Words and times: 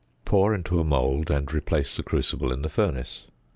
Pour 0.25 0.55
into 0.55 0.79
a 0.79 0.83
mould, 0.83 1.29
and 1.29 1.53
replace 1.53 1.95
the 1.95 2.01
crucible 2.01 2.51
in 2.51 2.63
the 2.63 2.69
furnace. 2.69 3.27